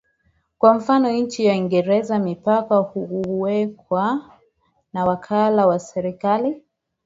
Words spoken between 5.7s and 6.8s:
serikali